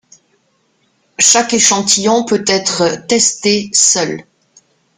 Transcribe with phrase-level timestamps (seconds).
[1.19, 4.25] Chaque échantillon peut être testé seul.